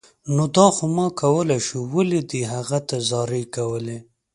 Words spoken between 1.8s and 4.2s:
ولې دې هغه ته زارۍ کولې